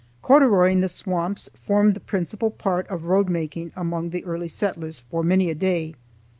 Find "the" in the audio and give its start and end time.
0.81-0.89, 1.93-1.99, 4.09-4.25